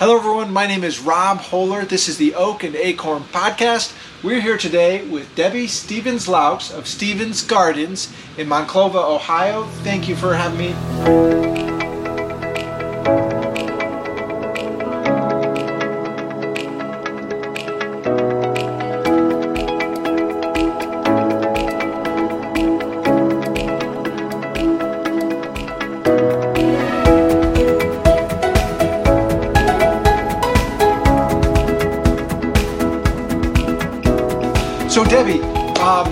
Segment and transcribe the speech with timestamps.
[0.00, 0.50] Hello, everyone.
[0.50, 1.84] My name is Rob Holler.
[1.84, 3.94] This is the Oak and Acorn podcast.
[4.22, 9.64] We're here today with Debbie Stevens Laux of Stevens Gardens in Monclova, Ohio.
[9.84, 11.69] Thank you for having me.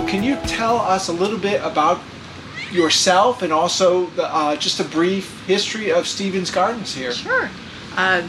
[0.09, 2.01] Can you tell us a little bit about
[2.71, 7.11] yourself and also the, uh, just a brief history of Stevens Gardens here?
[7.11, 7.47] Sure.
[7.95, 8.23] Uh,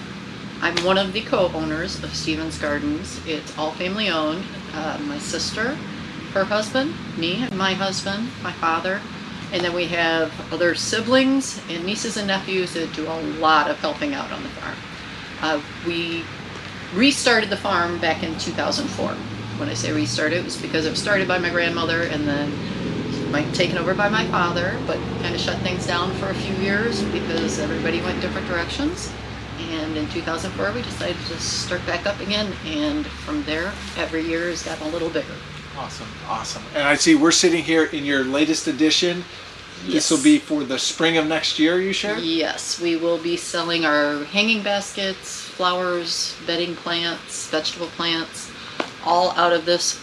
[0.61, 3.19] I'm one of the co-owners of Stevens Gardens.
[3.27, 4.45] It's all family owned.
[4.74, 5.74] Uh, my sister,
[6.35, 9.01] her husband, me my husband, my father,
[9.51, 13.79] and then we have other siblings and nieces and nephews that do a lot of
[13.79, 14.77] helping out on the farm.
[15.41, 16.24] Uh, we
[16.95, 19.16] restarted the farm back in 2004.
[19.61, 22.51] When I say restarted, it was because it was started by my grandmother and then
[23.30, 26.55] my, taken over by my father, but kind of shut things down for a few
[26.57, 29.13] years because everybody went different directions.
[29.59, 34.49] And in 2004, we decided to start back up again, and from there, every year
[34.49, 35.35] has gotten a little bigger.
[35.77, 36.63] Awesome, awesome.
[36.75, 39.25] And I see we're sitting here in your latest edition.
[39.87, 42.16] This will be for the spring of next year, you sure?
[42.16, 48.49] Yes, we will be selling our hanging baskets, flowers, bedding plants, vegetable plants,
[49.04, 50.01] all out of this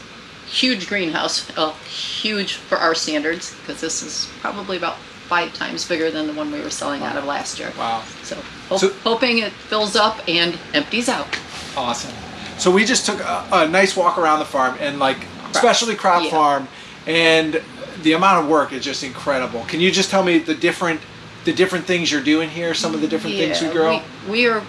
[0.47, 1.49] huge greenhouse.
[1.57, 6.33] Uh, huge for our standards, because this is probably about five times bigger than the
[6.33, 7.71] one we were selling out of last year.
[7.77, 8.37] Wow, So,
[8.77, 11.27] So- hoping it fills up and empties out.
[11.75, 12.13] awesome.
[12.57, 15.17] So we just took a, a nice walk around the farm and like
[15.51, 16.31] specialty crop yeah.
[16.31, 16.67] farm,
[17.05, 17.61] and
[18.01, 19.63] the amount of work is just incredible.
[19.67, 21.01] Can you just tell me the different
[21.45, 22.73] the different things you're doing here?
[22.73, 24.01] Some of the different things you grow.
[24.25, 24.63] We, we are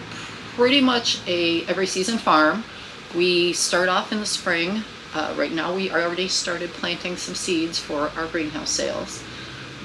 [0.55, 2.63] pretty much a every season farm.
[3.15, 4.83] We start off in the spring.
[5.15, 9.25] Uh, right now, we already started planting some seeds for our greenhouse sales.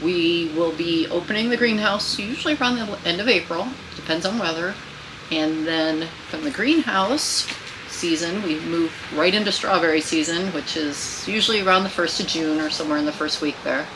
[0.02, 4.76] We will be opening the greenhouse usually around the end of April, depends on weather.
[5.32, 7.48] And then from the greenhouse
[7.88, 12.60] season, we move right into strawberry season, which is usually around the 1st of June
[12.60, 13.88] or somewhere in the first week there.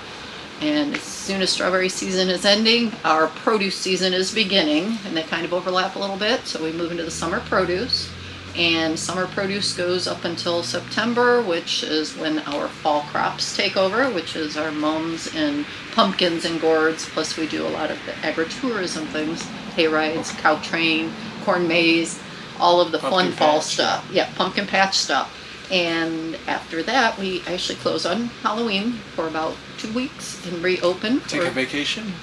[0.61, 5.23] And as soon as strawberry season is ending, our produce season is beginning, and they
[5.23, 6.47] kind of overlap a little bit.
[6.47, 8.09] So we move into the summer produce,
[8.57, 14.09] and summer produce goes up until September, which is when our fall crops take over,
[14.09, 17.07] which is our mums and pumpkins and gourds.
[17.09, 19.43] Plus, we do a lot of the agritourism things:
[19.75, 21.11] hay rides, cow train,
[21.43, 22.19] corn maze,
[22.59, 24.09] all of the Pumpkin fun fall stuff.
[24.11, 25.33] Yeah, pumpkin patch stuff.
[25.71, 31.19] And after that, we actually close on Halloween for about two weeks and reopen.
[31.21, 32.13] Take for- a vacation.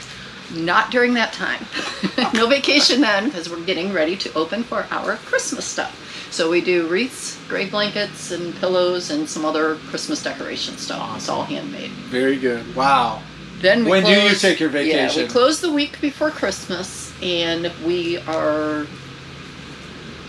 [0.52, 1.64] Not during that time.
[2.34, 6.00] no vacation then, because we're getting ready to open for our Christmas stuff.
[6.30, 11.16] So we do wreaths, grave blankets, and pillows, and some other Christmas decoration stuff.
[11.16, 11.90] It's all handmade.
[11.90, 12.74] Very good.
[12.74, 13.22] Wow.
[13.60, 14.98] Then we When do you take your vacation?
[14.98, 15.22] Yeah, vacation?
[15.22, 18.86] we close the week before Christmas, and we are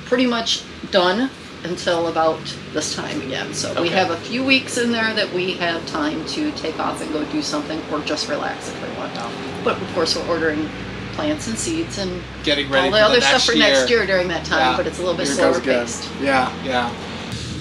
[0.06, 1.30] pretty much done
[1.70, 2.40] until about
[2.74, 3.54] this time again.
[3.54, 3.96] So we Okay.
[3.98, 7.24] have a few weeks in there that we have time to take off and go
[7.26, 9.14] do something, or just relax if we want.
[9.16, 9.24] to.
[9.64, 10.70] But of course, we're ordering
[11.14, 13.68] plants and seeds and Getting ready all the for other the stuff next for year.
[13.68, 14.60] next year during that time.
[14.60, 14.78] Yeah.
[14.78, 15.86] But it's a little bit Here slower goes again.
[15.86, 16.10] paced.
[16.22, 16.92] Yeah, yeah.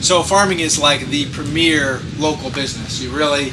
[0.01, 3.01] So farming is like the premier local business.
[3.01, 3.53] You really,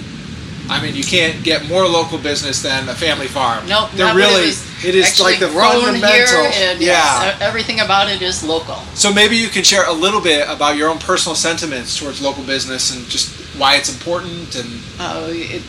[0.69, 3.67] I mean, you can't get more local business than a family farm.
[3.67, 4.44] Nope, They're not really.
[4.44, 6.01] it was it is like the fundamental.
[6.01, 6.75] yeah.
[6.79, 8.75] yes, e- everything about it is local.
[8.95, 12.44] So maybe you can share a little bit about your own personal sentiments towards local
[12.44, 13.29] business and just
[13.59, 14.69] why it's important and
[15.00, 15.61] Uh, it,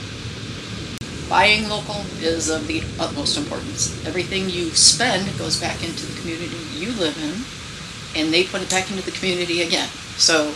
[1.28, 3.91] buying local is of the utmost importance.
[4.06, 8.70] Everything you spend goes back into the community you live in, and they put it
[8.70, 9.88] back into the community again.
[10.16, 10.54] So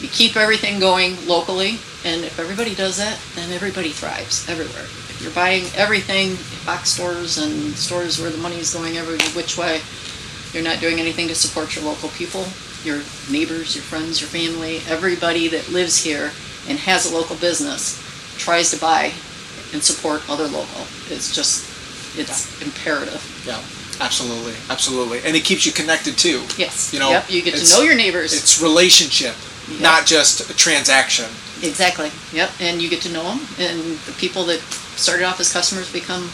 [0.00, 4.84] you keep everything going locally, and if everybody does that, then everybody thrives everywhere.
[4.84, 9.58] If you're buying everything, box stores and stores where the money is going every which
[9.58, 9.80] way,
[10.52, 12.46] you're not doing anything to support your local people,
[12.84, 16.30] your neighbors, your friends, your family, everybody that lives here
[16.68, 17.98] and has a local business
[18.38, 19.12] tries to buy
[19.72, 20.82] and support other local.
[21.10, 21.66] It's just,
[22.18, 23.20] it's imperative.
[23.44, 23.60] yeah,
[24.04, 26.44] absolutely, absolutely, and it keeps you connected too.
[26.56, 26.92] Yes.
[26.94, 27.30] You know, Yep.
[27.30, 28.32] You get to know your neighbors.
[28.32, 29.34] It's relationship,
[29.68, 29.80] Yep.
[29.80, 31.26] not just a transaction.
[31.62, 32.10] Exactly.
[32.32, 32.50] Yep.
[32.60, 34.60] And you get to know them, and the people that
[34.96, 36.28] started off as customers become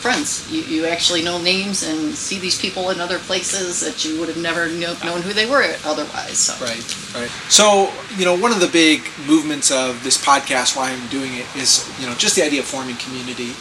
[0.00, 0.50] friends.
[0.50, 4.28] You, you actually know names and see these people in other places that you would
[4.28, 6.38] have never kno- known who they were otherwise.
[6.38, 6.64] So.
[6.64, 6.80] Right,
[7.14, 7.30] right.
[7.50, 11.46] So, you know, one of the big movements of this podcast, why I'm doing it,
[11.54, 13.52] is, you know, just the idea of forming community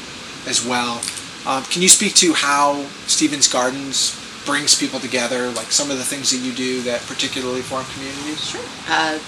[0.48, 1.01] as well.
[1.45, 4.15] Um, can you speak to how Stevens Gardens
[4.45, 5.50] brings people together?
[5.50, 8.50] Like some of the things that you do that particularly form communities?
[8.50, 8.63] Sure.
[8.88, 9.19] Uh,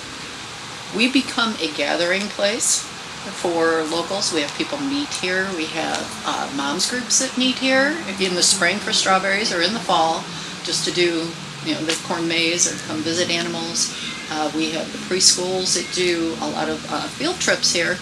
[0.96, 2.84] we become a gathering place
[3.22, 4.34] for locals.
[4.34, 5.48] We have people meet here.
[5.56, 9.74] We have uh, moms groups that meet here in the spring for strawberries or in
[9.74, 10.24] the fall
[10.64, 11.30] just to do,
[11.66, 13.96] you know, the corn maze or come visit animals.
[14.32, 17.98] Uh, we have the preschools that do a lot of uh, field trips here.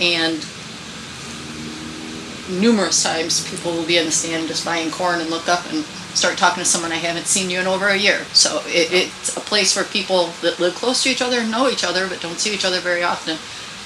[0.00, 0.44] And
[2.60, 5.84] numerous times people will be in the stand just buying corn and look up and
[6.14, 8.24] start talking to someone I haven't seen you in over a year.
[8.32, 11.84] So it, it's a place where people that live close to each other, know each
[11.84, 13.38] other, but don't see each other very often,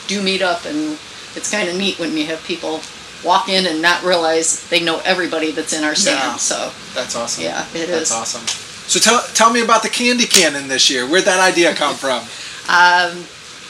[0.07, 0.99] do meet up, and
[1.37, 2.81] it's kind of neat when we have people
[3.25, 6.19] walk in and not realize they know everybody that's in our stand.
[6.19, 6.37] Yeah.
[6.37, 7.45] So That's awesome.
[7.45, 8.13] Yeah, it That's is.
[8.13, 8.47] awesome.
[8.87, 11.09] So tell tell me about the candy cannon this year.
[11.09, 12.19] Where'd that idea come from?
[12.69, 13.25] um,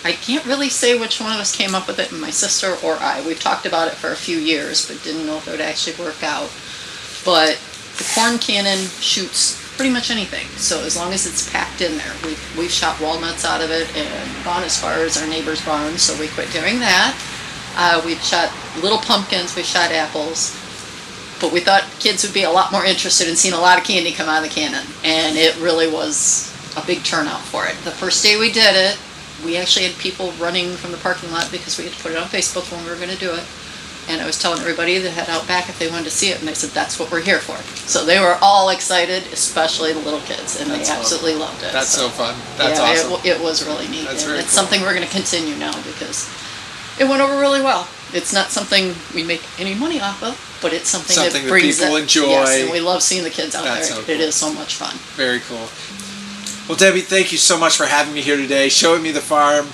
[0.04, 2.96] I can't really say which one of us came up with it, my sister or
[2.96, 3.24] I.
[3.24, 5.96] We've talked about it for a few years, but didn't know if it would actually
[6.04, 6.50] work out.
[7.24, 7.58] But
[7.98, 10.46] the corn cannon shoots pretty much anything.
[10.56, 13.94] So as long as it's packed in there, we've, we've shot walnuts out of it
[13.96, 17.18] and gone as far as our neighbor's barn, so we quit doing that.
[17.76, 18.52] Uh, we've shot
[18.82, 20.54] little pumpkins, we've shot apples,
[21.40, 23.84] but we thought kids would be a lot more interested in seeing a lot of
[23.84, 27.74] candy come out of the cannon, and it really was a big turnout for it.
[27.82, 28.98] The first day we did it,
[29.44, 32.18] we actually had people running from the parking lot because we had to put it
[32.18, 33.42] on Facebook when we were going to do it.
[34.08, 36.38] And I was telling everybody to head out back if they wanted to see it,
[36.38, 37.56] and they said that's what we're here for.
[37.88, 41.72] So they were all excited, especially the little kids, and That's they absolutely loved it.
[41.72, 42.34] That's so fun.
[42.58, 43.26] That's yeah, awesome.
[43.26, 44.04] It, it was really neat.
[44.04, 44.62] That's and very it's cool.
[44.64, 46.28] something we're going to continue now because
[47.00, 47.88] it went over really well.
[48.12, 51.48] It's not something we make any money off of, but it's something, Something that that
[51.48, 52.26] brings people it- enjoy.
[52.28, 53.96] Yes, and we love seeing the kids out That's there.
[54.04, 54.26] so It cool.
[54.28, 54.94] is so much fun.
[55.16, 55.66] Very cool.
[56.68, 59.66] Well, Debbie, thank you so much for having me here today, showing me the farm.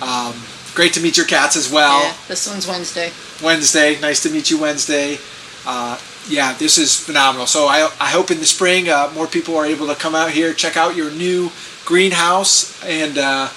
[0.00, 0.34] Um,
[0.74, 2.02] great to meet your cats as well.
[2.02, 3.10] yeah, this one's Wednesday.
[3.42, 5.18] Wednesday, nice to meet you Wednesday.
[5.66, 5.98] Uh,
[6.28, 7.46] yeah, this is phenomenal.
[7.46, 10.30] So I, I hope in the spring uh, more people are able to come out
[10.30, 11.50] here, check out your new
[11.84, 13.48] greenhouse, and uh,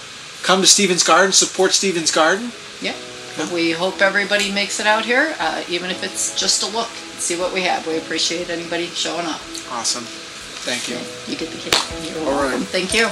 [0.43, 2.51] come to Stevens Garden, support Stevens Garden.
[2.81, 2.95] Yeah.
[3.53, 6.87] We hope everybody makes it out here, uh, even if it's just a look,
[7.19, 7.85] see what we have.
[7.85, 9.41] We appreciate anybody showing up.
[9.71, 10.03] Awesome.
[10.63, 10.97] Thank you.
[11.31, 11.59] You get the.
[12.07, 12.49] You're All right.
[12.51, 12.61] welcome.
[12.61, 13.09] Thank you.